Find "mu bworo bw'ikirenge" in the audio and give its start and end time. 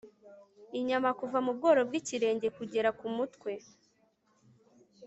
1.45-2.47